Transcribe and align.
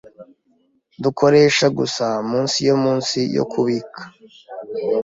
Dukoresha 1.03 1.65
gusa 1.77 2.05
munsi 2.29 2.57
yo 2.69 2.75
munsi 2.83 3.19
yo 3.37 3.45
kubika. 3.51 4.01